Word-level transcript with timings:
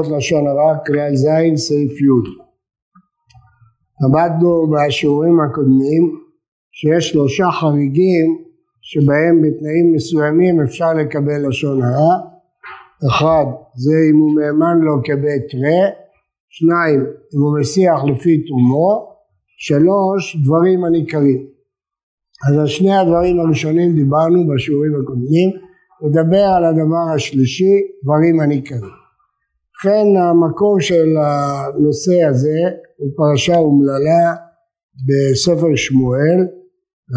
הלכות 0.00 0.16
לשון 0.16 0.46
הרע, 0.46 0.78
כלל 0.86 1.14
ז', 1.14 1.56
סעיף 1.56 2.00
י'. 2.00 2.30
למדנו 4.02 4.70
בשיעורים 4.70 5.40
הקודמים 5.40 6.02
שיש 6.72 7.10
שלושה 7.10 7.44
חריגים 7.60 8.28
שבהם 8.82 9.36
בתנאים 9.42 9.92
מסוימים 9.94 10.60
אפשר 10.60 10.94
לקבל 10.94 11.48
לשון 11.48 11.82
הרע. 11.82 12.14
אחד, 13.08 13.44
זה 13.74 13.92
אם 14.10 14.18
הוא 14.20 14.34
מהימן 14.34 14.78
לו 14.80 15.02
כבית 15.04 15.54
רע, 15.54 15.90
שניים, 16.48 17.00
אם 17.34 17.40
הוא 17.40 17.60
מסיח 17.60 17.98
לפי 18.10 18.44
תרומו, 18.46 19.16
שלוש, 19.58 20.36
דברים 20.44 20.84
הניכרים. 20.84 21.46
אז 22.48 22.58
על 22.58 22.66
שני 22.66 22.96
הדברים 22.96 23.40
הראשונים 23.40 23.94
דיברנו 23.94 24.46
בשיעורים 24.48 24.92
הקודמים, 25.02 25.50
נדבר 26.02 26.46
על 26.56 26.64
הדבר 26.64 27.14
השלישי, 27.14 27.74
דברים 28.04 28.40
הניכרים. 28.40 28.99
לכן 29.80 30.06
המקור 30.16 30.80
של 30.80 31.08
הנושא 31.16 32.24
הזה 32.30 32.58
הוא 32.96 33.10
פרשה 33.16 33.56
אומללה 33.56 34.34
בספר 35.06 35.76
שמואל, 35.76 36.38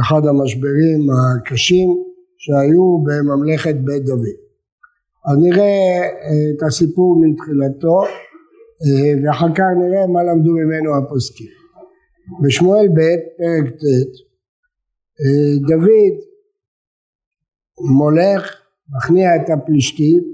אחד 0.02 0.22
המשברים 0.30 1.00
הקשים 1.16 1.90
שהיו 2.38 3.04
בממלכת 3.06 3.76
בית 3.76 4.06
דוד. 4.06 4.38
אז 5.26 5.38
נראה 5.44 6.02
את 6.58 6.64
הסיפור 6.68 7.22
מתחילתו 7.24 8.02
ואחר 9.24 9.54
כך 9.56 9.66
נראה 9.82 10.08
מה 10.08 10.24
למדו 10.24 10.52
ממנו 10.52 10.98
הפוסקים. 10.98 11.48
בשמואל 12.44 12.88
ב' 12.88 13.16
פרק 13.38 13.74
ט' 13.74 14.14
דוד 15.68 16.14
מולך, 17.98 18.56
מכניע 18.96 19.36
את 19.36 19.50
הפלישתים 19.50 20.34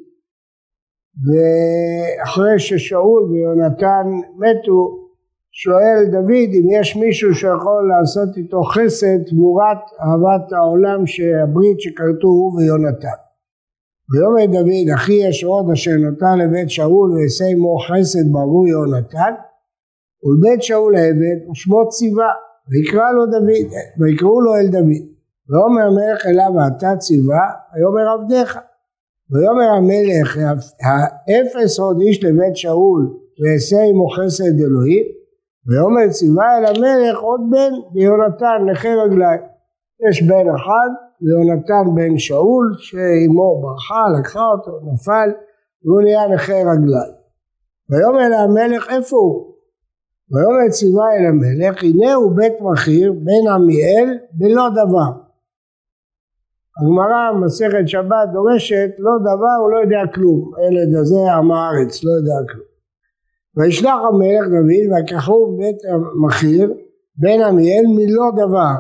ואחרי 1.26 2.60
ששאול 2.60 3.24
ויונתן 3.32 4.08
מתו 4.36 4.80
שואל 5.52 6.06
דוד 6.12 6.50
אם 6.60 6.80
יש 6.80 6.96
מישהו 6.96 7.36
שיכול 7.36 7.82
לעשות 7.92 8.38
איתו 8.38 8.64
חסד 8.64 9.20
תמורת 9.30 9.84
אהבת 10.02 10.54
העולם 10.54 11.08
שהברית 11.08 11.80
שכרתו 11.80 12.28
הוא 12.28 12.58
ויונתן. 12.58 13.20
ויאמר 14.12 14.46
דוד 14.46 14.88
אחי 14.96 15.14
יש 15.14 15.44
עוד 15.44 15.66
אשר 15.74 15.92
נתן 15.92 16.38
לבית 16.38 16.70
שאול 16.70 17.12
ואעשה 17.12 17.46
עמו 17.54 17.78
חסד 17.88 18.26
בעבור 18.34 18.68
יונתן 18.68 19.34
ולבית 20.24 20.64
שאול 20.64 20.96
העבד 20.96 21.40
ושמו 21.52 21.90
ציווה 21.90 22.32
ויקרא 22.70 23.12
לו 23.12 23.26
דוד 23.26 23.66
ויקראו 24.00 24.42
לו 24.42 24.56
אל 24.56 24.68
דוד 24.68 25.04
ויאמר 25.50 25.86
המלך 25.88 26.26
אליו 26.26 26.52
ואתה 26.56 26.98
ציווה 26.98 27.46
ויאמר 27.74 28.06
עבדיך 28.14 28.60
ויאמר 29.32 29.70
המלך 29.78 30.38
האפס 30.84 31.80
עוד 31.80 32.02
איש 32.02 32.24
לבית 32.24 32.56
שאול 32.56 33.02
ואעשה 33.40 33.78
עמו 33.90 34.08
חסד 34.10 34.60
אלוהים 34.66 35.06
ויאמר 35.68 36.12
ציווה 36.12 36.58
אל 36.58 36.66
המלך 36.66 37.20
עוד 37.20 37.42
בן 37.52 37.72
ליונתן 37.94 38.60
נכה 38.72 38.90
רגליים 38.90 39.42
יש 40.10 40.24
בן 40.24 40.50
אחד 40.56 40.90
ליונתן 41.22 41.96
בן 41.96 42.18
שאול 42.18 42.76
שאימו 42.78 43.62
ברחה 43.62 44.04
לקחה 44.20 44.46
אותו 44.46 44.72
נפל 44.92 45.30
והוא 45.86 46.02
נהיה 46.02 46.28
נכה 46.28 46.54
רגליים 46.54 47.14
ויאמר 47.90 48.28
אל 48.28 48.34
המלך 48.34 48.90
איפה 48.90 49.18
הוא? 49.18 49.50
ויאמר 50.32 50.70
ציווה 50.70 51.06
אל 51.16 51.26
המלך 51.26 51.84
הנה 51.84 52.14
הוא 52.14 52.32
בית 52.36 52.54
מכיר 52.62 53.14
בן 53.14 53.52
עמיאל 53.52 54.18
בלא 54.32 54.70
דבר 54.70 55.29
הגמרא 56.82 57.34
מסכת 57.46 57.88
שבת 57.88 58.30
דורשת 58.34 58.90
לא 59.00 59.12
דבר 59.22 59.56
הוא 59.62 59.72
לא 59.72 59.78
יודע 59.78 60.02
כלום. 60.14 60.52
הילד 60.58 60.96
הזה 60.96 61.34
עם 61.34 61.52
הארץ 61.52 62.04
לא 62.04 62.12
יודע 62.12 62.52
כלום. 62.52 62.66
וישלח 63.58 64.00
המלך 64.10 64.46
דוד 64.48 64.92
ויקחו 64.92 65.58
בית 65.58 65.78
המכיר 65.92 66.74
בן 67.16 67.42
עמיאל 67.42 67.86
מלא 67.96 68.32
דבר. 68.32 68.74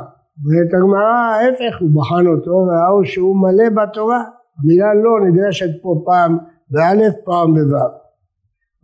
ואת 0.45 0.73
הגמרא 0.73 1.15
ההפך 1.31 1.81
הוא 1.81 1.89
בחן 1.93 2.27
אותו 2.27 2.51
וראו 2.51 3.05
שהוא 3.05 3.35
מלא 3.35 3.69
בתורה 3.69 4.23
המילה 4.59 4.93
לא 4.93 5.27
נדרשת 5.27 5.69
פה 5.81 6.01
פעם 6.05 6.37
באלף 6.69 7.13
פעם 7.25 7.53
בו' 7.53 7.77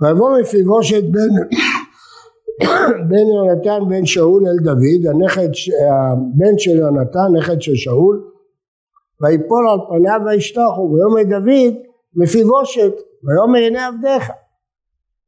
ויבוא 0.01 0.39
מפיבושת 0.39 1.03
בן 1.03 1.33
בן 3.09 3.27
יונתן 3.35 3.79
בן 3.89 4.05
שאול 4.05 4.43
אל 4.47 4.63
דוד 4.63 5.01
הנכד 5.09 5.49
הבן 5.91 6.57
של 6.57 6.77
יונתן 6.77 7.37
נכד 7.37 7.61
של 7.61 7.75
שאול 7.75 8.34
ויפול 9.21 9.67
על 9.69 9.79
פניו 9.89 10.21
וישתחו 10.25 10.89
ויאמר 10.91 11.39
דוד 11.39 11.73
מפיבושת 12.15 12.93
ויאמר 13.23 13.67
הנה 13.67 13.87
עבדיך. 13.87 14.31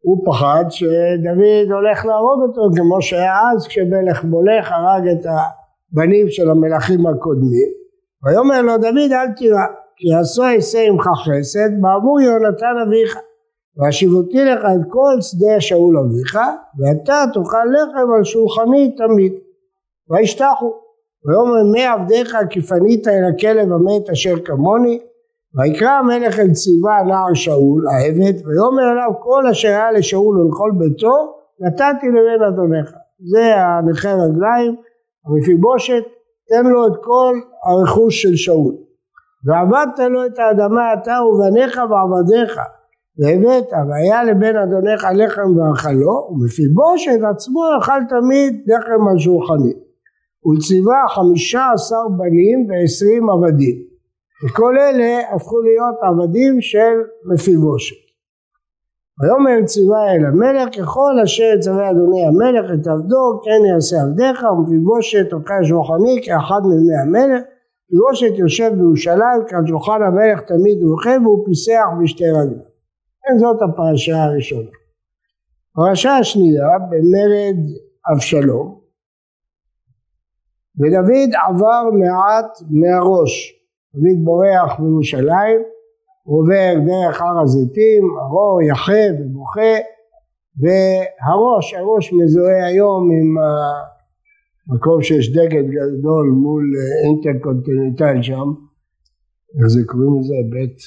הוא 0.02 0.26
פחד 0.26 0.66
שדוד 0.70 1.72
הולך 1.72 2.06
להרוג 2.06 2.42
אותו 2.42 2.62
כמו 2.76 3.02
שהיה 3.02 3.40
אז 3.54 3.68
כשמלך 3.68 4.24
מולך 4.24 4.72
הרג 4.72 5.08
את 5.08 5.26
הבנים 5.26 6.30
של 6.30 6.50
המלכים 6.50 7.08
הקודמים. 7.08 7.70
ויאמר 8.24 8.62
לו 8.62 8.78
דוד 8.78 9.12
אל 9.12 9.32
תירא 9.36 9.66
כי 9.96 10.08
עשו 10.20 10.44
אעשה 10.44 10.80
עמך 10.88 11.08
חסד 11.08 11.70
בעבור 11.82 12.22
יונתן 12.22 12.76
אביך. 12.88 13.18
והשיבותי 13.78 14.46
לך 14.46 14.60
את 14.60 14.88
כל 14.90 15.22
שדה 15.22 15.62
שאול 15.62 15.98
אביך 15.98 16.40
ואתה 16.78 17.24
תאכל 17.34 17.66
לחם 17.74 18.14
על 18.18 18.24
שולחני 18.24 18.96
תמיד. 18.98 19.34
וישתחו 20.10 20.74
ויאמר 21.28 21.72
מי 21.72 21.86
עבדיך 21.86 22.38
כי 22.50 22.62
פנית 22.62 23.08
אל 23.08 23.24
הכלב 23.24 23.74
המת 23.74 24.10
אשר 24.10 24.36
כמוני? 24.46 25.00
ויקרא 25.56 25.90
המלך 25.90 26.40
אל 26.40 26.52
ציווה 26.52 27.04
נער 27.08 27.34
שאול 27.34 27.86
העבד 27.88 28.36
ויאמר 28.46 28.92
אליו 28.92 29.12
כל 29.20 29.48
אשר 29.52 29.68
היה 29.68 29.92
לשאול 29.92 30.42
ולכל 30.42 30.72
ביתו 30.78 31.16
נתתי 31.60 32.08
לבן 32.08 32.54
אדונך. 32.54 32.92
זה 33.32 33.56
הנכה 33.56 34.10
רגליים 34.14 34.76
המפיבושת 35.26 36.04
תן 36.50 36.66
לו 36.66 36.88
את 36.88 36.94
כל 37.02 37.34
הרכוש 37.66 38.22
של 38.22 38.36
שאול. 38.36 38.76
ועבדת 39.46 40.00
לו 40.00 40.26
את 40.26 40.40
האדמה 40.40 40.94
אתה 40.94 41.18
ובניך 41.24 41.82
ועבדיך 41.90 42.60
והבאת 43.20 43.74
והיה 43.90 44.24
לבן 44.24 44.56
אדונך 44.56 45.08
לחם 45.14 45.58
ואכלו 45.58 46.30
ומפיבושת 46.32 47.20
עצמו 47.32 47.62
אכל 47.80 48.00
תמיד 48.10 48.64
לחם 48.68 49.08
על 49.12 49.20
שולחני 49.20 49.87
ולציווה 50.46 51.02
חמישה 51.16 51.64
עשר 51.74 52.04
בנים 52.18 52.58
ועשרים 52.70 53.30
עבדים 53.30 53.78
וכל 54.44 54.74
אלה 54.80 55.36
הפכו 55.36 55.62
להיות 55.62 55.98
עבדים 56.10 56.62
של 56.62 56.96
מפיבושת. 57.26 58.08
ויאמר 59.20 59.66
ציווה 59.66 60.14
אל 60.14 60.26
המלך 60.26 60.80
ככל 60.80 61.14
אשר 61.24 61.44
יצווה 61.58 61.92
אדוני 61.92 62.28
המלך 62.28 62.66
את 62.74 62.88
עבדו 62.88 63.42
כן 63.44 63.62
יעשה 63.74 63.96
עבדיך 64.02 64.44
ומפיבושת 64.44 65.34
אוכל 65.34 65.64
שולחני 65.64 66.22
כאחד 66.26 66.62
מבני 66.66 66.98
המלך 67.04 67.42
מפיבושת 67.90 68.40
יושב 68.40 68.72
בירושלים 68.78 69.42
כאן 69.48 69.68
שולחן 69.68 70.02
המלך 70.08 70.42
תמיד 70.42 70.78
הוא 70.82 70.92
אוכל 70.92 71.20
והוא 71.24 71.46
פיסח 71.46 71.86
בשתי 72.04 72.30
רגליו. 72.30 72.68
כן 73.24 73.38
זאת 73.38 73.58
הפרשה 73.62 74.24
הראשונה. 74.24 74.70
הפרשה 75.72 76.18
השנייה 76.18 76.68
במרד 76.90 77.58
אבשלום 78.14 78.87
ודוד 80.80 81.32
עבר 81.48 81.84
מעט 81.94 82.52
מהראש. 82.70 83.54
דוד 83.94 84.24
בורח 84.24 84.80
מירושלים, 84.80 85.60
עובר 86.24 86.74
דרך 86.88 87.22
הר 87.22 87.42
הזיתים, 87.44 88.04
הרו 88.22 88.62
יחה 88.72 89.04
ובוכה, 89.20 89.74
והראש, 90.62 91.74
הראש 91.74 92.14
מזוהה 92.14 92.66
היום 92.66 93.12
עם 93.12 93.36
המקום 94.70 95.02
שיש 95.02 95.32
דגל 95.32 95.66
גדול 95.78 96.28
מול 96.44 96.64
אינטרקונטיננטל 97.06 98.22
שם, 98.22 98.48
איך 99.58 99.68
זה 99.68 99.80
קוראים 99.86 100.20
לזה? 100.20 100.36
בית, 100.50 100.78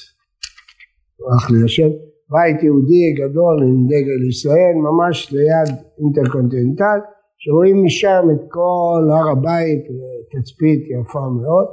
הלך 1.31 1.51
לי 1.51 1.65
השם, 1.65 1.89
בית 2.29 2.63
יהודי 2.63 3.13
גדול 3.21 3.63
עם 3.63 3.85
דגל 3.87 4.29
ישראל, 4.29 4.75
ממש 4.75 5.31
ליד 5.31 5.77
אינטרקונטיננטל, 5.99 6.99
שרואים 7.43 7.83
משם 7.85 8.27
את 8.33 8.41
כל 8.49 9.03
הר 9.11 9.31
הבית, 9.31 9.83
תצפית 10.31 10.81
יפה 10.89 11.19
מאוד. 11.19 11.65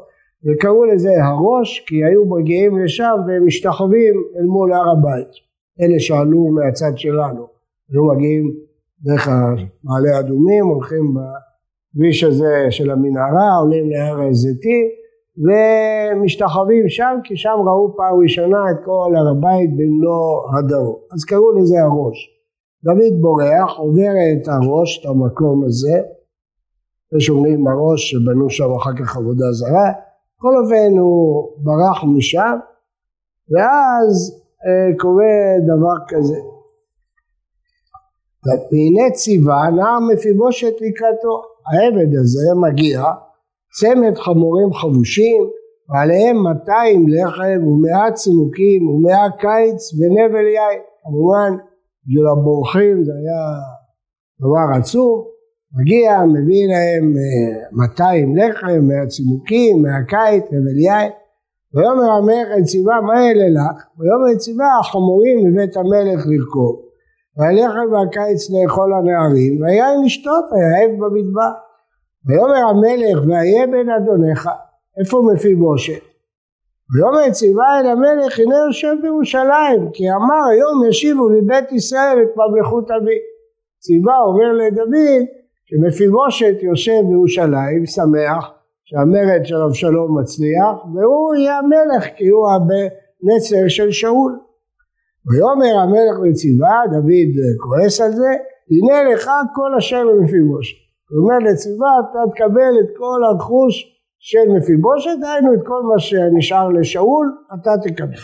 וקראו 0.44 0.84
לזה 0.84 1.10
הראש 1.24 1.84
כי 1.86 2.04
היו 2.04 2.24
מגיעים 2.26 2.78
לשם 2.78 3.16
ומשתחווים 3.28 4.14
אל 4.36 4.46
מול 4.46 4.72
הר 4.72 4.90
הבית 4.90 5.28
אלה 5.80 5.98
שעלו 5.98 6.48
מהצד 6.48 6.92
שלנו 6.96 7.46
היו 7.92 8.04
מגיעים 8.14 8.54
דרך 9.02 9.28
מעלה 9.84 10.18
אדומים 10.20 10.64
הולכים 10.64 11.14
בכביש 11.14 12.24
הזה 12.24 12.66
של 12.70 12.90
המנהרה 12.90 13.56
עולים 13.60 13.90
להר 13.90 14.22
הזיתים 14.28 14.86
ומשתחווים 15.44 16.88
שם 16.88 17.18
כי 17.24 17.36
שם 17.36 17.56
ראו 17.66 17.96
פעם 17.96 18.20
ראשונה 18.22 18.70
את 18.70 18.76
כל 18.84 19.12
הר 19.16 19.28
הבית 19.30 19.70
במלוא 19.76 20.58
הדרו 20.58 21.00
אז 21.12 21.24
קראו 21.24 21.52
לזה 21.52 21.76
הראש 21.82 22.37
דוד 22.84 23.20
בורח 23.20 23.78
עובר 23.78 24.12
את 24.32 24.48
הראש 24.48 25.00
את 25.00 25.06
המקום 25.06 25.64
הזה 25.64 26.00
יש 27.16 27.30
אומרים 27.30 27.66
הראש 27.66 28.10
שבנו 28.10 28.50
שם 28.50 28.74
אחר 28.76 28.90
כך 28.98 29.16
עבודה 29.16 29.52
זרה 29.52 29.92
בכל 30.38 30.54
אופן 30.62 30.98
הוא 30.98 31.48
ברח 31.58 32.04
משם 32.16 32.56
ואז 33.50 34.42
אה, 34.66 34.98
קורה 34.98 35.34
דבר 35.66 36.06
כזה 36.08 36.38
והנה 38.46 39.10
ציווה 39.12 39.70
נער 39.76 39.98
מפיבושת 40.12 40.74
לקראתו. 40.80 41.42
העבד 41.70 42.14
הזה 42.20 42.48
מגיע, 42.60 43.02
צמד 43.80 44.18
חמורים 44.18 44.72
חבושים, 44.72 45.42
ועליהם 45.88 46.36
200 46.36 47.06
לחם 47.08 47.66
ומאה 47.66 48.12
צימוקים 48.12 48.88
ומאה 48.88 49.30
קיץ 49.38 49.94
ונבל 49.94 50.46
יין. 50.46 50.80
כמובן, 51.02 51.52
בשביל 52.08 52.26
הבורחים 52.26 53.04
זה 53.04 53.12
היה 53.12 53.42
דבר 54.40 54.78
עצום. 54.78 55.24
מגיע, 55.80 56.24
מביא 56.24 56.66
להם 56.72 57.14
200 57.72 58.38
אה, 58.38 58.48
לחם, 58.48 58.80
100 58.82 59.06
צימוקים, 59.06 59.82
100 59.82 59.92
קיץ, 60.08 60.44
נבל 60.44 60.78
יין. 60.78 61.10
ויאמר 61.74 62.10
המלך 62.10 62.48
אל 62.56 62.64
ציווה 62.64 63.00
מה 63.00 63.30
אלה 63.30 63.48
לך? 63.48 63.86
ויאמר 63.98 64.28
אל 64.32 64.36
ציווה 64.36 64.78
החמורים 64.80 65.38
מבית 65.46 65.76
המלך 65.76 66.26
לרכוב. 66.26 66.76
והלחם 67.36 67.92
והקיץ 67.92 68.50
לאכול 68.50 68.92
הנערים, 68.94 69.60
והיין 69.60 70.04
לשתות, 70.04 70.44
היאהב 70.52 70.90
במדבר. 70.90 71.52
ויאמר 72.26 72.62
המלך 72.70 73.28
והיה 73.28 73.66
בן 73.66 73.90
אדונך, 73.90 74.50
איפה 75.00 75.22
מפיבושת? 75.32 76.07
ויאמר 76.90 77.30
ציווה 77.32 77.80
אל 77.80 77.86
המלך 77.86 78.38
הנה 78.38 78.54
יושב 78.66 78.94
בירושלים 79.02 79.90
כי 79.92 80.04
אמר 80.10 80.42
היום 80.52 80.88
ישיבו 80.88 81.28
לבית 81.28 81.72
ישראל 81.72 82.16
את 82.22 82.36
ממלכות 82.36 82.90
אבי 82.90 83.18
ציווה 83.78 84.16
אומר 84.28 84.52
לדוד 84.52 85.26
שמפיבושת 85.66 86.56
יושב 86.62 87.00
בירושלים 87.08 87.86
שמח 87.86 88.44
שהמרד 88.84 89.44
של 89.44 89.56
אבשלום 89.56 90.18
מצליח 90.20 90.76
והוא 90.94 91.34
יהיה 91.34 91.58
המלך 91.58 92.04
כי 92.16 92.28
הוא 92.28 92.48
הנצר 92.50 93.68
של 93.68 93.90
שאול. 93.90 94.32
ויאמר 95.28 95.74
המלך 95.82 96.16
לציווה 96.24 96.76
דוד 96.92 97.32
כועס 97.62 98.00
על 98.00 98.12
זה 98.12 98.32
הנה 98.70 99.12
לך 99.12 99.30
כל 99.54 99.70
אשר 99.78 100.04
למפיבושת. 100.04 100.76
הוא 101.10 101.20
אומר 101.22 101.50
לציווה 101.50 101.90
אתה 102.00 102.18
תקבל 102.32 102.72
את 102.80 102.90
כל 102.98 103.20
הרכוש 103.24 103.97
של 104.18 104.48
מפיבושת, 104.56 105.10
דהיינו 105.20 105.54
את 105.54 105.60
כל 105.66 105.82
מה 105.82 105.98
שנשאר 105.98 106.68
לשאול, 106.68 107.26
אתה 107.54 107.70
תקבל. 107.82 108.22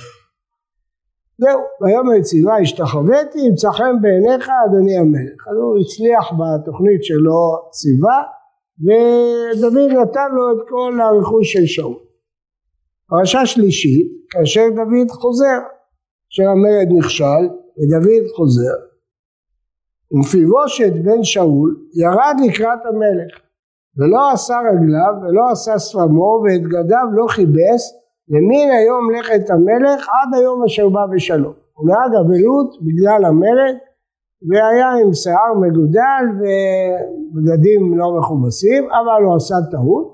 זהו, 1.39 1.61
ויאמר 1.81 2.23
ציווה 2.23 2.59
השתחוויתי, 2.59 3.39
ימצא 3.39 3.71
חן 3.71 3.97
בעיניך 4.01 4.51
אדוני 4.67 4.99
המלך. 4.99 5.49
אז 5.51 5.57
הוא 5.57 5.79
הצליח 5.81 6.33
בתוכנית 6.39 7.05
שלו 7.05 7.69
ציווה, 7.71 8.23
ודוד 8.85 9.91
נתן 9.91 10.29
לו 10.33 10.53
את 10.53 10.69
כל 10.69 11.01
הרכוש 11.01 11.53
של 11.53 11.67
שאול. 11.67 11.97
פרשה 13.09 13.47
שלישית, 13.47 14.07
כאשר 14.31 14.65
דוד 14.75 15.11
חוזר, 15.11 15.59
כאשר 16.29 16.51
המרד 16.51 16.89
נכשל, 16.99 17.45
ודוד 17.77 18.27
חוזר, 18.37 18.77
ומפיבושת 20.11 20.93
בן 21.05 21.25
שאול 21.25 21.77
ירד 21.95 22.37
לקראת 22.47 22.79
המלך. 22.89 23.44
ולא 23.99 24.33
עשה 24.33 24.57
רגליו 24.71 25.13
ולא 25.23 25.51
עשה 25.53 25.79
שפמו 25.79 26.43
ואת 26.45 26.63
גדיו 26.63 27.07
לא 27.13 27.27
כיבס 27.35 27.83
למין 28.29 28.71
היום 28.71 29.11
לכת 29.11 29.51
המלך 29.51 30.09
עד 30.09 30.39
היום 30.39 30.65
אשר 30.65 30.89
בא 30.89 31.07
בשלום. 31.15 31.53
הוא 31.75 31.89
נהג 31.89 32.15
אבלות 32.21 32.71
בגלל 32.83 33.25
המלך 33.25 33.75
והיה 34.49 34.91
עם 34.91 35.15
שיער 35.15 35.55
מגודל 35.61 36.25
ובגדים 36.39 37.99
לא 37.99 38.19
מכובסים 38.19 38.85
אבל 38.85 39.25
הוא 39.25 39.37
עשה 39.37 39.55
טעות 39.71 40.07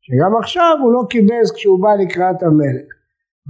שגם 0.00 0.36
עכשיו 0.36 0.76
הוא 0.82 0.92
לא 0.92 1.02
כיבס 1.10 1.50
כשהוא 1.54 1.82
בא 1.82 1.94
לקראת 2.02 2.42
המלך. 2.42 2.88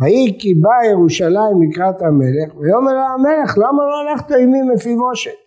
ויהי 0.00 0.38
כי 0.40 0.54
בא 0.54 0.90
ירושלים 0.90 1.62
לקראת 1.62 2.02
המלך 2.02 2.56
ויאמר 2.56 2.96
המלך 3.14 3.58
למה 3.58 3.82
לא 3.90 4.10
הלכת 4.10 4.30
עמי 4.30 4.62
מפיבושת? 4.62 5.38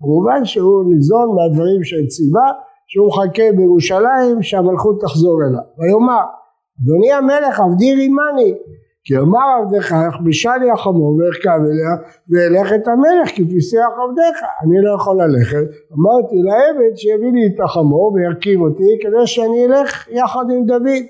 כמובן 0.00 0.44
שהוא 0.44 0.84
ניזון 0.94 1.28
מהדברים 1.36 1.84
של 1.84 2.06
ציווה 2.06 2.48
שהוא 2.88 3.08
מחכה 3.08 3.42
בירושלים 3.56 4.42
שהמלכות 4.42 5.00
תחזור 5.00 5.38
אליו. 5.42 5.66
ויאמר 5.78 6.24
אדוני 6.82 7.12
המלך 7.12 7.60
עבדי 7.60 7.94
רימני 7.94 8.54
כי 9.04 9.16
אמר 9.18 9.46
עבדך 9.58 9.94
יכבשה 10.08 10.56
לי 10.56 10.70
החמור 10.70 11.16
וארכב 11.16 11.60
אליה 11.70 11.92
ואלך 12.30 12.72
את 12.72 12.88
המלך 12.88 13.28
כפי 13.28 13.60
שיח 13.60 13.92
עבדיך 14.04 14.36
אני 14.62 14.76
לא 14.84 14.94
יכול 14.94 15.16
ללכת. 15.22 15.66
אמרתי 15.96 16.36
לעבד 16.46 16.96
שיביא 16.96 17.32
לי 17.32 17.46
את 17.46 17.60
החמור 17.64 18.12
וירכיב 18.12 18.60
אותי 18.60 18.90
כדי 19.02 19.26
שאני 19.26 19.66
אלך 19.66 20.08
יחד 20.08 20.44
עם 20.50 20.66
דוד. 20.66 21.02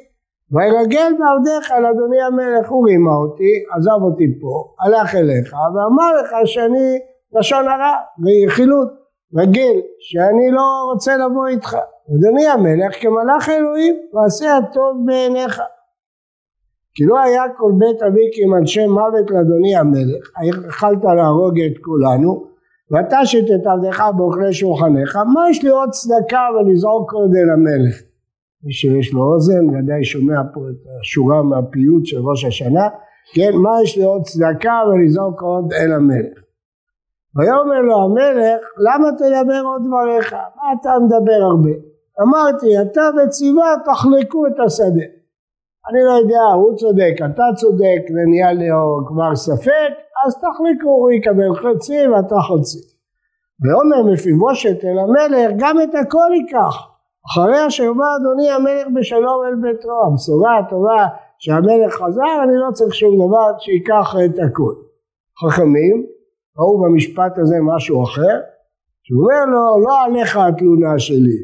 וירגל 0.53 1.11
בעבדיך 1.19 1.73
אל 1.73 1.87
אדוני 1.87 2.23
המלך 2.23 2.69
הוא 2.71 2.89
רימה 2.89 3.15
אותי 3.17 3.53
עזב 3.77 4.03
אותי 4.03 4.41
פה 4.41 4.53
הלך 4.81 5.15
אליך 5.15 5.53
ואמר 5.53 6.23
לך 6.23 6.31
שאני 6.45 6.99
לשון 7.33 7.69
הרע 7.69 7.95
ורכילות 8.23 8.89
רגיל 9.37 9.81
שאני 9.99 10.51
לא 10.51 10.91
רוצה 10.93 11.17
לבוא 11.17 11.47
איתך. 11.47 11.77
אדוני 12.11 12.47
המלך 12.47 13.03
כמלאך 13.03 13.49
אלוהים 13.49 13.95
ועשה 14.15 14.57
הטוב 14.57 15.03
בעיניך. 15.07 15.61
כי 16.95 17.05
לא 17.05 17.19
היה 17.21 17.43
כל 17.57 17.73
בית 17.79 18.03
אבי 18.03 18.31
כמנשי 18.35 18.87
מוות 18.87 19.31
לאדוני 19.31 19.77
המלך, 19.77 20.31
יכלת 20.69 21.05
להרוג 21.05 21.61
את 21.61 21.79
כולנו, 21.85 22.45
ואתה 22.91 23.27
שתת 23.27 23.67
עבדך 23.67 24.03
באוכלי 24.17 24.53
שולחניך, 24.53 25.17
מה 25.17 25.51
יש 25.51 25.63
לי 25.63 25.71
עוד 25.71 25.91
צדקה 25.91 26.43
ולזעוק 26.55 27.13
עוד 27.13 27.31
אל 27.35 27.51
המלך? 27.55 28.03
מי 28.65 28.73
שיש 28.73 29.13
לו 29.13 29.23
אוזן 29.23 29.69
ודאי 29.69 30.05
שומע 30.05 30.41
פה 30.55 30.61
את 30.71 30.81
השורה 31.01 31.43
מהפיוט 31.43 32.07
של 32.07 32.19
ראש 32.19 32.45
השנה, 32.45 32.89
כן, 33.35 33.57
מה 33.57 33.71
יש 33.83 33.97
לי 33.97 34.05
עוד 34.05 34.23
צדקה 34.23 34.79
ולזעוק 34.89 35.43
עוד 35.43 35.73
אל 35.73 35.93
המלך? 35.93 36.48
ויאמר 37.39 37.81
לו 37.81 37.97
המלך 38.05 38.61
למה 38.79 39.09
תדבר 39.13 39.63
עוד 39.65 39.83
דבריך? 39.87 40.33
מה 40.33 40.73
אתה 40.81 40.91
מדבר 41.05 41.41
הרבה? 41.51 41.71
אמרתי 42.23 42.81
אתה 42.83 43.03
וציווה 43.17 43.75
תחלקו 43.85 44.47
את 44.47 44.61
השדה. 44.67 45.07
אני 45.89 46.01
לא 46.07 46.11
יודע 46.11 46.45
הוא 46.55 46.77
צודק 46.77 47.15
אתה 47.27 47.43
צודק 47.57 48.03
ונהיה 48.15 48.53
לי 48.53 48.69
כבר 49.09 49.35
ספק 49.35 49.93
אז 50.27 50.35
תחלקו 50.35 50.89
הוא 50.89 51.11
יקבל 51.11 51.55
חצי 51.55 52.09
ואתה 52.09 52.37
חצי. 52.49 52.79
ויאמר 53.61 54.13
מפיבושת 54.13 54.85
אל 54.85 54.99
המלך 54.99 55.51
גם 55.59 55.77
את 55.83 55.95
הכל 55.95 56.31
ייקח. 56.35 56.77
אחרי 57.27 57.67
אשר 57.67 57.93
בא 57.93 58.07
אדוני 58.17 58.51
המלך 58.51 58.87
בשלום 58.95 59.45
אל 59.47 59.55
ביתו. 59.55 60.07
הבשורה 60.07 60.59
הטובה 60.59 61.07
שהמלך 61.39 61.95
חזר 61.95 62.43
אני 62.45 62.57
לא 62.57 62.73
צריך 62.73 62.95
שום 62.95 63.15
דבר 63.15 63.59
שייקח 63.59 64.15
את 64.25 64.39
הכל. 64.39 64.75
חכמים 65.45 66.18
ראו 66.59 66.83
במשפט 66.83 67.39
הזה 67.39 67.57
משהו 67.63 68.05
אחר, 68.05 68.37
שהוא 69.03 69.23
אומר 69.23 69.45
לו, 69.53 69.85
לא 69.87 70.05
עליך 70.05 70.37
התלונה 70.37 70.99
שלי, 70.99 71.39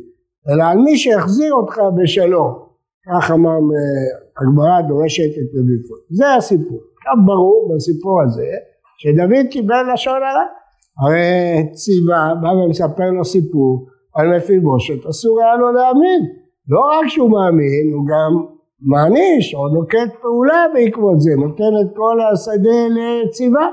אלא 0.49 0.64
על 0.64 0.78
מי 0.78 0.97
שהחזיר 0.97 1.52
אותך 1.54 1.80
בשלום. 1.97 2.64
כך 3.06 3.30
אמר 3.30 3.50
אה, 3.50 4.40
הגמרא 4.40 4.80
דורשת 4.88 5.33
את 5.38 5.49
לביפות. 5.54 5.99
זה 6.11 6.35
הסיפור. 6.35 6.78
עכשיו 6.97 7.26
ברור 7.26 7.75
בסיפור 7.75 8.23
הזה 8.23 8.47
שדוד 8.99 9.47
קיבל 9.50 9.92
לשון 9.92 10.23
הרע. 10.23 10.47
הרי 11.02 11.73
ציווה 11.73 12.35
בא 12.42 12.49
ומספר 12.49 13.11
לו 13.11 13.25
סיפור 13.25 13.87
על 14.14 14.37
מפיבושת, 14.37 15.06
אסור 15.11 15.40
היה 15.40 15.56
לו 15.56 15.73
להאמין. 15.73 16.23
לא 16.68 16.80
רק 16.80 17.09
שהוא 17.09 17.30
מאמין, 17.30 17.92
הוא 17.94 18.06
גם 18.06 18.47
מעניש 18.80 19.54
או 19.54 19.68
נוקט 19.68 20.12
פעולה 20.23 20.66
בעקבות 20.75 21.21
זה, 21.21 21.30
נותן 21.37 21.73
את 21.83 21.97
כל 21.97 22.16
השדה 22.33 22.78
לציווה. 22.97 23.68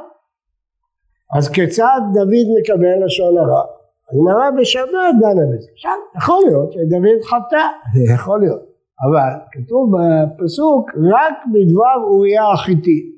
אז 1.38 1.50
כיצד 1.50 2.02
דוד 2.14 2.48
מקבל 2.60 3.06
לשון 3.06 3.38
הרע? 3.38 3.64
הגמרא 4.12 4.62
בשבת 4.62 5.14
דנה 5.22 5.46
בזה. 5.56 5.68
עכשיו, 5.74 5.92
יכול 6.18 6.44
להיות 6.46 6.72
שדוד 6.72 7.22
חטא, 7.24 7.66
זה 7.96 8.14
יכול 8.16 8.40
להיות. 8.40 8.62
אבל 9.04 9.32
כתוב 9.52 9.92
בפסוק 9.94 10.90
רק 10.90 11.34
בדבר 11.54 12.04
אוריה 12.04 12.52
החיתי. 12.52 13.12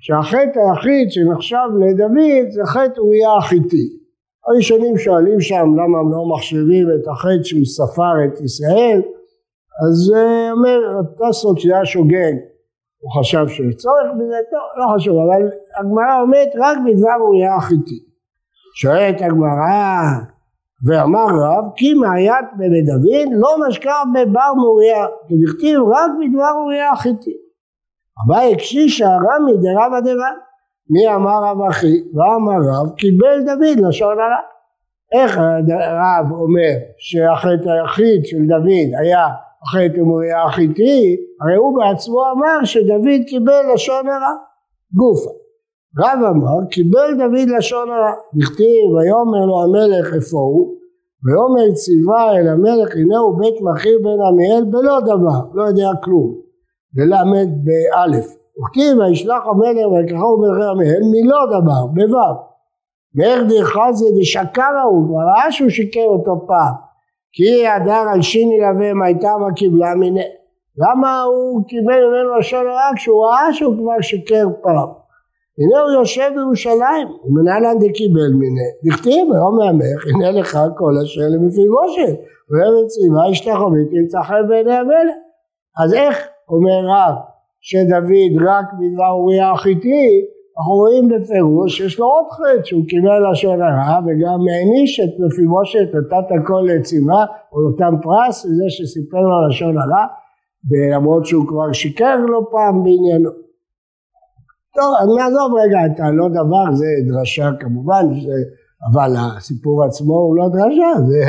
שהחטא 0.00 0.58
היחיד 0.58 1.10
שנחשב 1.10 1.68
לדוד 1.80 2.50
זה 2.50 2.62
חטא 2.64 3.00
אוריה 3.00 3.36
החיתי. 3.38 4.02
הראשונים 4.48 4.98
שואלים 4.98 5.40
שם 5.40 5.66
למה 5.74 5.98
הם 5.98 6.12
לא 6.12 6.34
מחשיבים 6.34 6.86
את 6.90 7.08
החטא 7.08 7.42
שהוא 7.42 7.64
ספר 7.64 8.24
את 8.24 8.40
ישראל 8.40 9.02
אז 9.82 10.12
אומר 10.52 10.78
טסות 11.18 11.60
שהיה 11.60 11.84
שוגג 11.84 12.32
הוא 13.02 13.12
חשב 13.18 13.48
שיש 13.48 13.74
צורך 13.74 14.10
בזה, 14.18 14.36
טוב, 14.50 14.60
לא 14.76 14.94
חשוב, 14.94 15.16
אבל 15.16 15.42
הגמרא 15.78 16.20
אומרת 16.20 16.48
רק 16.58 16.78
בדבר 16.86 17.16
אוריה 17.20 17.56
החיתי. 17.56 17.98
שואלת 18.80 19.20
הגמרא, 19.20 20.02
ואמר 20.86 21.26
רב, 21.42 21.64
כי 21.76 21.94
מעיית 21.94 22.46
בבית 22.54 22.86
דוד 22.86 23.28
לא 23.32 23.68
משקע 23.68 24.02
בבר 24.14 24.52
מוריה, 24.56 25.06
כדכתיב 25.28 25.80
רק 25.80 26.10
בדבר 26.20 26.52
אוריה 26.62 26.90
החיתי. 26.90 27.36
אביי 28.26 28.52
הקשישה 28.52 29.08
רמי 29.08 29.52
דרבא 29.52 30.00
דבן. 30.00 30.36
מי 30.90 31.14
אמר 31.14 31.44
רב 31.44 31.62
אחי? 31.70 31.96
ואמר 32.14 32.58
רב, 32.70 32.96
קיבל 32.96 33.42
דוד 33.46 33.86
לשון 33.88 34.18
הרע. 34.18 34.40
איך 35.12 35.38
רב 35.38 36.32
אומר 36.32 36.74
שהחטא 36.98 37.68
היחיד 37.68 38.24
של 38.24 38.46
דוד 38.48 38.88
היה 39.00 39.26
אחרי 39.64 39.88
תמוריה 39.88 40.44
החיתי, 40.44 41.16
הרי 41.40 41.56
הוא 41.56 41.78
בעצמו 41.78 42.22
אמר 42.32 42.64
שדוד 42.64 43.24
קיבל 43.26 43.62
לשון 43.74 44.08
הרע, 44.08 44.34
גופה. 44.94 45.30
רב 45.98 46.18
אמר, 46.30 46.66
קיבל 46.70 47.14
דוד 47.18 47.48
לשון 47.56 47.88
הרע, 47.90 48.12
דכתיב, 48.34 48.84
ויאמר 48.94 49.46
לו 49.46 49.62
המלך 49.62 50.14
איפה 50.14 50.38
הוא, 50.38 50.74
ויאמר 51.24 51.74
ציווה 51.74 52.32
אל 52.32 52.48
המלך 52.48 52.96
הנה 52.96 53.18
הוא 53.18 53.38
בית 53.38 53.54
מכיר 53.60 53.98
בן 54.02 54.20
עמיאל 54.28 54.64
בלא 54.64 55.00
דבר, 55.00 55.40
לא 55.54 55.62
יודע 55.62 55.90
כלום, 56.04 56.34
ללמד 56.96 57.48
באלף, 57.64 58.26
וכתיב 58.58 58.98
וישלח 58.98 59.42
המלך 59.46 59.86
ויקחו 59.92 60.36
מלכי 60.36 60.66
עמיאל 60.70 61.02
מלא 61.12 61.46
דבר, 61.46 61.86
בו' 61.94 62.52
ואיך 63.16 63.42
דחזי 63.42 64.04
דשקר 64.20 64.72
ההוא, 64.82 65.06
כבר 65.06 65.22
ראה 65.34 65.52
שהוא 65.52 65.70
שיקר 65.70 66.00
אותו 66.00 66.46
פעם, 66.46 66.74
כי 67.32 67.66
הדר 67.66 68.04
על 68.14 68.22
שיני 68.22 68.58
לווה 68.60 69.06
הייתה 69.06 69.28
מה 69.40 69.52
קיבלה 69.54 69.94
מיני, 69.94 70.24
למה 70.78 71.22
הוא 71.22 71.62
קיבל 71.68 72.00
ממנו 72.06 72.38
לשון 72.38 72.66
הרע? 72.66 72.90
כשהוא 72.96 73.24
ראה 73.24 73.52
שהוא 73.52 73.74
כבר 73.78 74.00
שיקר 74.00 74.46
פעם. 74.62 74.88
הנה 75.58 75.80
הוא 75.82 75.90
יושב 76.00 76.30
בירושלים, 76.34 77.08
ומנהלן 77.24 77.78
דקיבל 77.78 78.32
מיני, 78.38 78.68
דכתיב 78.84 79.32
היום 79.32 79.58
מהמך, 79.58 80.06
הנה 80.14 80.40
לך 80.40 80.58
כל 80.76 80.92
אשר 81.04 81.20
למפיבושת, 81.20 82.14
ואומר 82.50 82.86
ציווה 82.86 83.28
השתחווית 83.30 83.92
ימצא 83.92 84.22
חן 84.22 84.48
בעיני 84.48 84.74
המלך. 84.74 85.14
אז 85.84 85.94
איך 85.94 86.28
אומר 86.48 86.80
רב 86.92 87.14
שדוד 87.60 88.48
רק 88.48 88.66
בדבר 88.78 89.10
אוריה 89.10 89.50
החיתי, 89.50 90.24
אנחנו 90.58 90.74
רואים 90.74 91.08
בפירוש 91.08 91.76
שיש 91.76 91.98
לו 91.98 92.06
עוד 92.06 92.26
חטא 92.30 92.64
שהוא 92.64 92.84
קיבל 92.88 93.30
לשון 93.30 93.62
הרע 93.62 93.98
וגם 94.04 94.40
העניש 94.50 95.00
את 95.00 95.12
מפיבושת, 95.24 95.86
נתת 95.94 96.28
הכל 96.36 96.62
לציווה, 96.68 97.26
או 97.52 97.60
נותן 97.60 97.94
פרס 98.02 98.44
לזה 98.44 98.64
שסיפר 98.68 99.20
לו 99.20 99.48
לשון 99.48 99.78
הרע, 99.78 100.06
למרות 100.94 101.26
שהוא 101.26 101.46
כבר 101.48 101.72
שיקר 101.72 102.16
לו 102.16 102.50
פעם 102.50 102.84
בעניינו. 102.84 103.30
טוב, 104.76 104.90
אז 105.00 105.08
נעזוב 105.18 105.50
רגע 105.62 105.78
את 105.86 106.00
הלא 106.00 106.28
דבר, 106.28 106.74
זה 106.74 106.86
דרשה 107.08 107.50
כמובן, 107.60 108.04
זה, 108.24 108.38
אבל 108.90 109.10
הסיפור 109.18 109.84
עצמו 109.84 110.14
הוא 110.14 110.36
לא 110.36 110.48
דרשה, 110.48 110.92
זה 111.08 111.20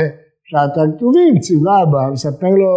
פשט 0.44 0.74
הכתובים, 0.82 1.38
ציווה 1.38 1.86
בה, 1.92 2.10
מספר 2.12 2.50
לו 2.62 2.72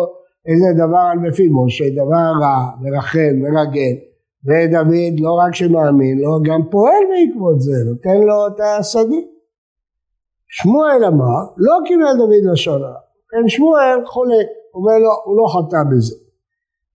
איזה 0.48 0.68
דבר 0.84 1.04
על 1.12 1.20
מפיבושת, 1.20 1.92
דבר 1.94 2.28
רע, 2.42 2.60
מרחל, 2.82 3.34
מרגל, 3.44 3.94
ודוד 4.46 5.20
לא 5.20 5.32
רק 5.46 5.56
שמאמין 5.56 6.18
לו, 6.20 6.40
גם 6.44 6.62
פועל 6.72 7.04
בעקבות 7.10 7.62
זה, 7.62 7.72
נותן 7.90 8.18
לו 8.28 8.48
את 8.48 8.60
הסדין. 8.80 9.28
שמואל 10.50 11.06
אמר, 11.08 11.40
לא 11.58 11.76
קיבל 11.86 12.18
דוד 12.18 12.52
לשון 12.52 12.84
הרע, 12.84 13.00
כן 13.30 13.50
שמואל 13.50 14.06
חולק, 14.06 14.48
אומר 14.74 14.98
לו, 15.04 15.12
הוא 15.26 15.38
לא 15.38 15.46
חטא 15.54 15.78
בזה. 15.92 16.16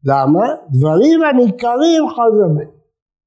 למה? 0.05 0.47
דברים 0.71 1.23
הניכרים 1.23 2.09
חז"ל 2.09 2.65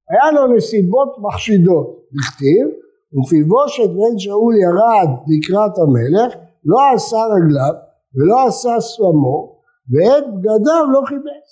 היה 0.09 0.31
לו 0.31 0.55
נסיבות 0.55 1.15
מחשידות, 1.19 1.87
בכתיב, 2.11 2.67
ומפיבושת 3.13 3.89
בן 3.89 4.19
שאול 4.19 4.55
ירד 4.55 5.09
לקראת 5.27 5.71
המלך, 5.77 6.35
לא 6.65 6.77
עשה 6.95 7.17
רגליו 7.17 7.73
ולא 8.15 8.47
עשה 8.47 8.79
סלמו, 8.79 9.55
ואת 9.91 10.23
בגדיו 10.33 10.85
לא 10.93 11.01
חיפש. 11.07 11.47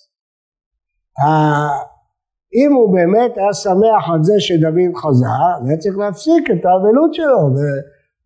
אם 2.56 2.74
הוא 2.74 2.94
באמת 2.94 3.38
היה 3.38 3.54
שמח 3.54 4.04
על 4.14 4.24
זה 4.24 4.34
שדוד 4.40 4.96
חזר, 4.96 5.50
היה 5.66 5.78
צריך 5.78 5.98
להפסיק 5.98 6.52
את 6.52 6.66
האבלות 6.66 7.14
שלו 7.14 7.42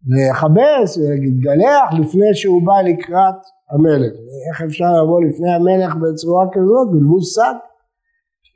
ולכבס 0.07 0.97
ולהתגלח 0.97 1.87
לפני 1.99 2.31
שהוא 2.33 2.61
בא 2.65 2.81
לקראת 2.89 3.39
המלך. 3.71 4.13
איך 4.49 4.61
אפשר 4.61 4.91
לבוא 5.03 5.21
לפני 5.21 5.51
המלך 5.51 5.95
בצורה 5.95 6.45
כזאת, 6.51 6.87
בלבוש 6.91 7.25
שק? 7.35 7.57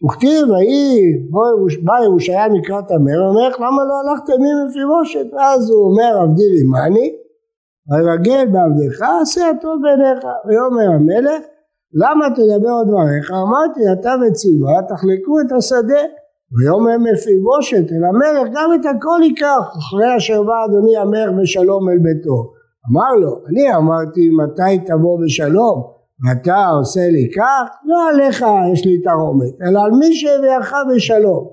וכתיב 0.05 0.49
ויהי 0.49 0.99
בא 1.83 2.03
ירושלים 2.03 2.55
לקראת 2.55 2.91
המלך, 2.91 3.21
המלך 3.29 3.55
למה 3.59 3.83
לא 3.89 3.95
הלכתם 4.01 4.33
עם 4.33 4.57
מפיבושת? 4.67 5.33
ואז 5.33 5.69
הוא 5.69 5.89
אומר 5.89 6.21
עבדי 6.23 6.47
רימני, 6.55 7.15
וירגל 7.89 8.45
בעבדך 8.51 9.01
עשה 9.21 9.49
הטוב 9.49 9.75
בעיניך, 9.83 10.23
ויאמר 10.45 10.89
המלך 10.95 11.41
למה 11.93 12.25
תדבר 12.35 12.73
עוד 12.77 12.87
דבריך? 12.87 13.31
אמרתי 13.31 13.79
אתה 13.93 14.13
וציווה 14.21 14.81
תחלקו 14.87 15.41
את 15.41 15.51
השדה 15.57 16.03
ויאמר 16.53 16.97
מפיבושת 16.97 17.91
אל 17.91 18.03
המלך 18.09 18.47
גם 18.55 18.69
את 18.75 18.85
הכל 18.85 19.19
ייקח 19.23 19.65
אחרי 19.79 20.17
אשר 20.17 20.43
בא 20.43 20.65
אדוני 20.65 20.97
המלך 20.97 21.41
בשלום 21.41 21.89
אל 21.89 21.97
ביתו 21.97 22.53
אמר 22.91 23.13
לו 23.21 23.41
אני 23.49 23.75
אמרתי 23.75 24.29
מתי 24.29 24.85
תבוא 24.85 25.19
בשלום 25.23 26.01
ואתה 26.23 26.67
עושה 26.67 27.01
לי 27.15 27.29
כך, 27.35 27.69
לא 27.85 28.09
עליך 28.09 28.45
יש 28.73 28.85
לי 28.85 29.01
תרומת, 29.01 29.53
אלא 29.61 29.79
על 29.83 29.91
מי 29.91 30.15
שהביאך 30.15 30.75
בשלום. 30.89 31.47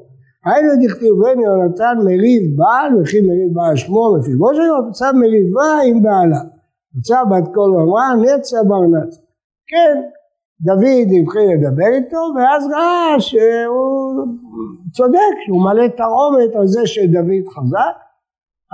היינו 0.46 0.72
דכתיבני 0.82 1.44
יונתן 1.44 1.96
מריב 2.04 2.42
בעל 2.56 3.00
וכי 3.00 3.20
מריב 3.20 3.50
בעל 3.54 3.76
שמו 3.76 4.16
מפיבושת, 4.18 4.60
מצא 4.88 5.12
מריבה 5.12 5.70
עם 5.86 6.02
בעלה. 6.02 6.42
מצא 6.94 7.24
בת 7.30 7.54
קול 7.54 7.70
ואמרה 7.74 8.14
נצא 8.22 8.62
בר 8.62 8.82
נצא. 8.92 9.20
כן, 9.70 9.96
דוד 10.60 11.08
התחיל 11.22 11.42
לדבר 11.54 11.90
איתו 11.94 12.22
ואז 12.36 12.66
ראה 12.72 13.20
שהוא 13.20 14.24
צודק, 14.92 15.34
שהוא 15.46 15.62
מלא 15.62 15.88
תרומת 15.88 16.56
על 16.56 16.66
זה 16.66 16.86
שדוד 16.86 17.48
חזק. 17.48 17.96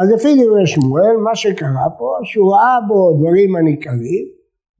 אז 0.02 0.12
לפי 0.12 0.44
דברי 0.44 0.66
שמואל, 0.66 1.16
מה 1.16 1.34
שקרה 1.34 1.90
פה, 1.98 2.16
שהוא 2.22 2.54
ראה 2.54 2.78
בו 2.88 3.12
דברים 3.18 3.56
הניכרים 3.56 4.24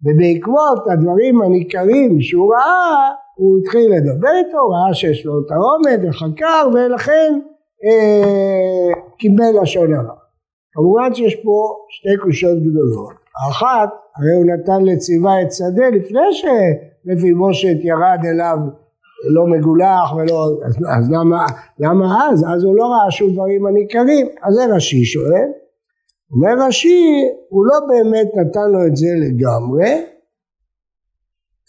ובעקבות 0.05 0.79
הדברים 0.93 1.43
הניכרים 1.43 2.21
שהוא 2.21 2.55
ראה, 2.55 3.11
הוא 3.37 3.59
התחיל 3.59 3.93
לדבר 3.93 4.29
איתו, 4.39 4.69
ראה 4.69 4.95
שיש 4.95 5.27
לו 5.27 5.33
תרומת 5.43 6.01
וחקר 6.09 6.69
ולכן 6.75 7.39
אה, 7.85 8.93
קיבל 9.19 9.63
לשון 9.63 9.95
הרע. 9.95 10.15
כמובן 10.73 11.15
שיש 11.15 11.35
פה 11.35 11.77
שתי 11.89 12.17
קושות 12.23 12.59
גדולות. 12.59 13.15
האחת, 13.47 13.91
הרי 14.17 14.35
הוא 14.37 14.47
נתן 14.47 14.85
לציווה 14.85 15.43
את 15.43 15.53
שדה 15.53 15.89
לפני 15.89 16.33
שמפיבושת 17.05 17.77
ירד 17.85 18.21
אליו 18.25 18.57
לא 19.35 19.47
מגולח 19.47 20.13
ולא, 20.17 20.49
אז, 20.67 20.77
אז 20.99 21.11
למה, 21.11 21.47
למה 21.79 22.29
אז? 22.29 22.45
אז 22.55 22.65
הוא 22.65 22.77
לא 22.77 22.85
ראה 22.85 23.11
שום 23.11 23.33
דברים 23.33 23.67
הניכרים. 23.67 24.27
אז 24.43 24.55
זה 24.55 24.75
רש"י 24.75 25.05
שואל. 25.05 25.49
אומר 26.33 26.67
רש"י, 26.67 27.25
הוא 27.49 27.67
לא 27.67 27.87
באמת 27.89 28.29
נתן 28.37 28.71
לו 28.71 28.87
את 28.87 28.97
זה 28.97 29.09
לגמרי, 29.21 29.93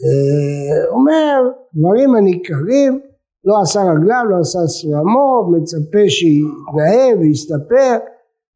אה, 0.04 0.90
אומר 0.90 1.50
דברים 1.76 2.16
הניכרים, 2.16 3.00
לא 3.46 3.62
עשה 3.62 3.82
רגליו, 3.82 4.24
לא 4.30 4.40
עשה 4.40 4.60
סרמו, 4.60 5.52
מצפה 5.52 6.10
שיתנהל 6.10 7.20
ויסתפר, 7.20 7.98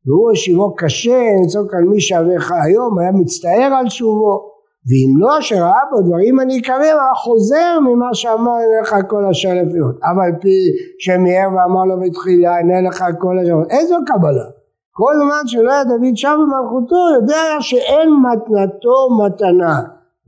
והוא 0.05 0.31
השיבו 0.31 0.75
קשה, 0.75 1.21
לצעוק 1.43 1.73
על 1.73 1.83
מי 1.83 2.01
שאביך 2.01 2.51
היום, 2.51 2.99
היה 2.99 3.11
מצטער 3.11 3.73
על 3.79 3.89
שובו, 3.89 4.51
ואם 4.89 5.11
לא 5.17 5.41
שראה 5.41 5.81
בו 5.91 6.01
דברים 6.01 6.39
הניכרים, 6.39 6.97
חוזר 7.15 7.79
ממה 7.79 8.13
שאמר 8.13 8.57
אליך 8.65 8.95
כל 9.07 9.25
אשר 9.25 9.49
לפיות. 9.53 9.95
אבל 10.03 10.31
פי 10.41 10.57
שמיהר 10.99 11.49
ואמר 11.49 11.85
לו 11.85 11.99
בתחילה, 11.99 12.59
הנה 12.59 12.81
לך 12.81 13.03
כל 13.19 13.39
אשר, 13.39 13.77
איזו 13.79 13.95
קבלה? 14.07 14.47
כל 14.91 15.13
זמן 15.23 15.47
שלא 15.47 15.71
היה 15.71 15.83
דוד 15.83 16.15
שם 16.15 16.37
במלכותו, 16.41 16.95
יודע 17.15 17.43
שאין 17.59 18.09
מתנתו 18.09 18.97
מתנה. 19.19 19.79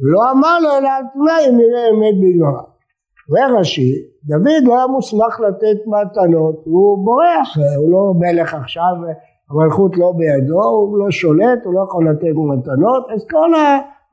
ולא 0.01 0.32
אמר 0.32 0.60
לו 0.60 0.70
אלא 0.77 0.89
על 0.89 1.03
תנאי 1.13 1.50
אם 1.50 1.58
נראה 1.58 1.89
אמת 1.89 2.15
בגמרא. 2.22 2.63
ורש"י, 3.32 3.91
דוד 4.27 4.63
לא 4.63 4.77
היה 4.77 4.88
מוסמך 4.88 5.39
לתת 5.39 5.80
מתנות, 5.88 6.56
הוא 6.65 7.06
בורח, 7.06 7.58
הוא 7.77 7.91
לא 7.91 8.13
מלך 8.20 8.53
עכשיו, 8.53 8.94
המלכות 9.50 9.98
לא 9.98 10.13
בידו, 10.18 10.63
הוא 10.63 10.98
לא 10.98 11.12
שולט, 11.12 11.60
הוא 11.65 11.74
לא 11.74 11.82
יכול 11.88 12.10
לתת 12.10 12.36
מתנות, 12.58 13.06
אז 13.13 13.25
כל 13.32 13.51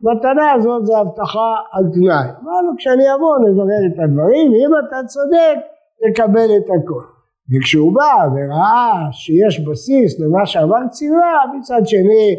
המתנה 0.03 0.53
הזאת 0.53 0.87
זה 0.87 0.99
הבטחה 0.99 1.55
על 1.73 1.85
תנאי. 1.95 2.29
אמרנו 2.43 2.73
כשאני 2.79 3.15
אבוא 3.15 3.39
נברר 3.39 3.83
את 3.87 3.99
הדברים, 4.05 4.53
ואם 4.53 4.71
אתה 4.89 4.97
צודק, 5.07 5.59
תקבל 6.03 6.49
את 6.57 6.65
הכל. 6.65 7.03
וכשהוא 7.51 7.95
בא 7.95 8.29
וראה 8.35 9.13
שיש 9.13 9.61
בסיס 9.61 10.21
למה 10.21 10.47
שאמר 10.47 10.89
ציווה, 10.91 11.35
מצד 11.59 11.81
שני 11.85 12.37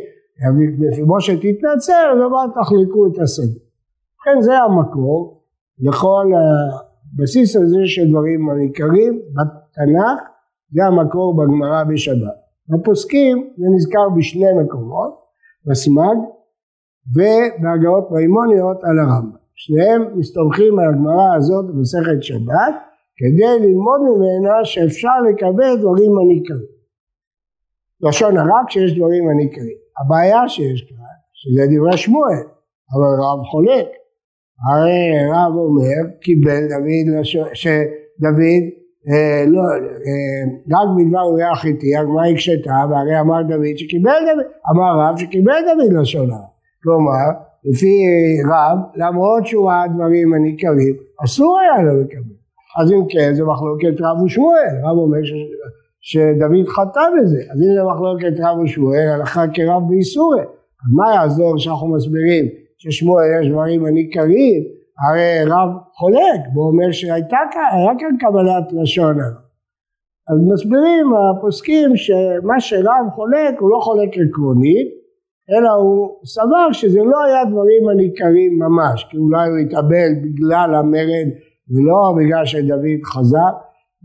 מפיבושת 0.79 1.37
התנצל, 1.37 2.07
אז 2.13 2.17
אמר 2.17 2.47
תחלקו 2.47 3.07
את 3.07 3.19
השדה. 3.19 3.59
ובכן 4.15 4.41
זה 4.41 4.57
המקור 4.57 5.43
לכל 5.79 6.25
הבסיס 6.35 7.55
הזה 7.55 7.79
של 7.85 8.09
דברים 8.09 8.49
הניכרים 8.49 9.19
בתנ"ך, 9.33 10.19
זה 10.71 10.85
המקור 10.85 11.37
בגמרא 11.37 11.83
בשבת. 11.83 12.39
בפוסקים 12.69 13.49
זה 13.57 13.65
נזכר 13.75 14.09
בשני 14.17 14.53
מקומות, 14.63 15.19
בסמ"ג 15.65 16.17
ובהגאות 17.15 18.11
מימוניות 18.11 18.83
על 18.83 18.99
הרמב"ם. 18.99 19.39
שניהם 19.55 20.01
מסתמכים 20.17 20.79
על 20.79 20.87
הגמרא 20.89 21.35
הזאת 21.37 21.65
במסכת 21.65 22.23
שבת 22.23 22.75
כדי 23.17 23.67
ללמוד 23.67 24.01
ממנה 24.01 24.65
שאפשר 24.65 25.21
לקבל 25.29 25.77
דברים 25.81 26.11
הניכרים. 26.17 26.69
לשון 28.01 28.37
הרע 28.37 28.61
כשיש 28.67 28.97
דברים 28.97 29.29
הניכרים. 29.29 29.77
הבעיה 29.99 30.49
שיש 30.49 30.81
כאן, 30.81 30.97
שזה 31.33 31.61
דברי 31.75 31.97
שמואל, 31.97 32.43
אבל 32.93 33.11
רב 33.23 33.45
חולק. 33.51 33.87
הרי 34.67 35.01
רב 35.33 35.55
אומר, 35.55 36.17
קיבל 36.21 36.61
דוד, 36.69 37.23
שדוד 37.53 38.39
אה, 39.09 39.43
לא, 39.47 39.61
אה, 40.07 40.79
רק 40.79 40.87
בדבר 40.97 41.21
אוריה 41.21 41.51
החיתי, 41.51 41.95
הגמרא 41.95 42.25
הקשתה, 42.25 42.77
והרי 42.89 43.19
אמר 43.19 43.41
דוד 43.41 43.77
שקיבל 43.77 44.11
דוד, 44.25 44.45
אמר 44.71 44.99
רב 44.99 45.17
שקיבל 45.17 45.53
דוד 45.67 46.01
לשון 46.01 46.31
הרע. 46.31 46.48
כלומר, 46.83 47.27
לפי 47.65 47.93
רב, 48.51 48.77
למרות 48.95 49.47
שהוא 49.47 49.69
ראה 49.69 49.87
דברים 49.87 50.33
הניכרים, 50.33 50.95
אסור 51.25 51.59
היה 51.59 51.83
לו 51.83 52.01
לקבל. 52.01 52.35
אז 52.81 52.91
אם 52.91 53.03
כן, 53.09 53.33
זה 53.33 53.43
מחלוקת 53.43 54.01
רב 54.01 54.21
ושמואל, 54.21 54.75
רב 54.83 54.97
אומר 54.97 55.23
ש... 55.23 55.31
שדוד 56.01 56.67
חטא 56.67 57.01
בזה, 57.15 57.37
אז 57.51 57.57
אם 57.61 57.73
זה 57.75 57.83
מחלוקת 57.93 58.39
רב 58.39 58.59
ושמואל, 58.59 59.07
הלכה 59.13 59.43
כרב 59.53 59.81
באיסורי, 59.89 60.41
אז 60.41 60.91
מה 60.95 61.13
יעזור 61.15 61.57
שאנחנו 61.57 61.87
מסבירים 61.87 62.45
ששמואל 62.77 63.25
יש 63.41 63.49
דברים 63.49 63.85
הניכרים, 63.85 64.63
הרי 65.01 65.43
רב 65.45 65.69
חולק, 65.93 66.41
והוא 66.53 66.67
אומר 66.67 66.91
שהיה 66.91 67.39
כאן 67.99 68.15
קבלת 68.19 68.81
לשון 68.81 69.19
הרע. 69.21 69.41
אז 70.29 70.37
מסבירים 70.53 71.07
הפוסקים 71.13 71.95
שמה 71.95 72.59
שרב 72.59 73.05
חולק 73.15 73.59
הוא 73.59 73.69
לא 73.69 73.79
חולק 73.81 74.09
עקרונית, 74.09 74.98
אלא 75.51 75.71
הוא 75.71 76.09
סבר 76.25 76.71
שזה 76.71 76.99
לא 76.99 77.23
היה 77.23 77.45
דברים 77.45 77.89
הניכרים 77.91 78.59
ממש, 78.59 79.07
כי 79.09 79.17
אולי 79.17 79.49
הוא 79.49 79.57
התאבל 79.57 80.11
בגלל 80.23 80.75
המרד 80.75 81.29
ולא 81.71 82.13
בגלל 82.17 82.45
שדוד 82.45 83.03
חזר, 83.05 83.53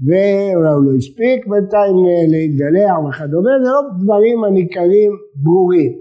ואולי 0.07 0.73
הוא 0.75 0.85
לא 0.85 0.97
הספיק 0.97 1.47
בינתיים 1.47 1.97
להתגלח 2.33 2.95
וכדומה, 3.09 3.51
זה 3.63 3.71
לא 3.77 3.81
דברים 4.03 4.45
הניכרים 4.45 5.13
ברורים. 5.43 5.93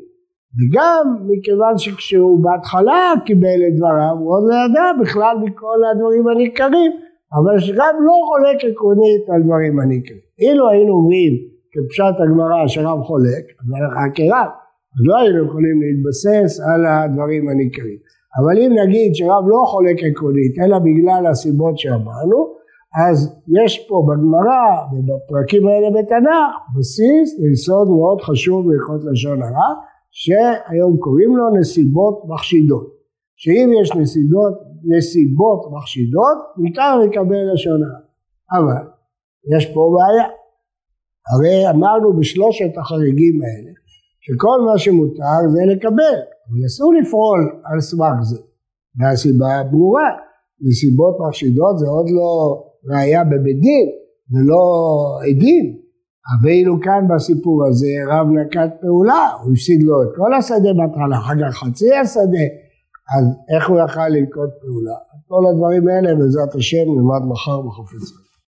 וגם 0.58 1.04
מכיוון 1.28 1.78
שכשהוא 1.78 2.44
בהתחלה 2.44 3.14
קיבל 3.26 3.60
את 3.68 3.76
דבריו, 3.78 4.16
הוא 4.20 4.36
עוד 4.36 4.44
לא 4.50 4.56
ידע 4.66 5.02
בכלל 5.02 5.38
מכל 5.44 5.80
הדברים 5.92 6.28
הניכרים, 6.28 6.92
אבל 7.38 7.60
שגם 7.60 7.96
לא 8.06 8.14
חולק 8.28 8.72
עקרונית 8.72 9.30
על 9.30 9.42
דברים 9.44 9.80
הניכרים. 9.80 10.20
אילו 10.40 10.70
היינו 10.70 10.94
אומרים 10.94 11.34
כפשט 11.72 12.16
הגמרא 12.24 12.68
שרב 12.68 13.02
חולק, 13.02 13.46
אז 13.60 13.68
הלכה 13.76 14.06
כרב, 14.16 14.48
אז 14.48 14.63
לא 15.06 15.14
היינו 15.20 15.46
יכולים 15.46 15.78
להתבסס 15.84 16.60
על 16.70 16.86
הדברים 16.86 17.50
הניכרים. 17.50 18.00
אבל 18.38 18.56
אם 18.64 18.72
נגיד 18.82 19.16
שרב 19.16 19.44
לא 19.48 19.62
חולק 19.72 19.98
עקרונית, 20.08 20.54
אלא 20.64 20.78
בגלל 20.80 21.26
הסיבות 21.32 21.78
שאמרנו, 21.78 22.40
אז 23.06 23.18
יש 23.64 23.88
פה 23.88 24.06
בגמרא 24.08 24.66
ובפרקים 24.92 25.68
האלה 25.68 25.90
בתנ"ך 25.96 26.54
בסיס 26.78 27.40
ליסוד 27.40 27.88
מאוד 27.88 28.22
חשוב 28.22 28.68
בהלכות 28.68 29.02
לשון 29.12 29.42
הרע 29.42 29.70
שהיום 30.12 30.98
קוראים 30.98 31.38
לו 31.38 31.46
נסיבות 31.60 32.16
מחשידות. 32.28 32.88
שאם 33.36 33.70
יש 33.82 33.96
נסיבות, 33.96 34.54
נסיבות 34.84 35.62
מחשידות, 35.74 36.38
ניתן 36.58 36.94
לקבל 37.04 37.44
לשון 37.54 37.80
הרע. 37.84 38.02
אבל 38.58 38.84
יש 39.56 39.66
פה 39.74 39.82
בעיה. 39.96 40.28
הרי 41.32 41.70
אמרנו 41.70 42.18
בשלושת 42.18 42.78
החריגים 42.78 43.36
האלה, 43.44 43.72
שכל 44.26 44.58
מה 44.66 44.78
שמותר 44.78 45.40
זה 45.54 45.62
לקבל, 45.74 46.18
אבל 46.46 46.66
אסור 46.66 46.94
לפעול 46.94 47.42
על 47.66 47.80
סמך 47.80 48.18
זה. 48.22 48.40
והסיבה 49.00 49.64
ברורה, 49.72 50.10
נסיבות 50.62 51.16
מחשידות 51.20 51.80
זה 51.80 51.88
עוד 51.88 52.08
לא 52.10 52.30
ראייה 52.90 53.24
בבית 53.24 53.60
דין 53.60 53.88
ולא 54.32 54.64
עדים, 55.30 55.66
ואילו 56.44 56.74
כאן 56.82 57.08
בסיפור 57.10 57.66
הזה 57.68 57.94
רב 58.12 58.28
נקט 58.28 58.72
פעולה, 58.82 59.30
הוא 59.44 59.52
הפסיד 59.54 59.84
לו 59.84 60.04
את 60.04 60.10
כל 60.16 60.34
השדה 60.34 60.72
בהתחלה, 60.78 61.18
אחר 61.18 61.34
כך 61.42 61.58
חצי 61.58 61.96
השדה, 61.96 62.46
אז 63.16 63.26
איך 63.56 63.70
הוא 63.70 63.78
יכל 63.86 64.08
לנקוט 64.08 64.52
פעולה? 64.62 64.98
כל 65.28 65.44
הדברים 65.50 65.88
האלה 65.88 66.16
בעזרת 66.16 66.56
השם 66.56 66.86
נלמד 66.88 67.24
מחר 67.32 67.62
בחופץ. 67.62 68.23